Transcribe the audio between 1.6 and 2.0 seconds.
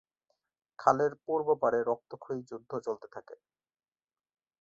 পারে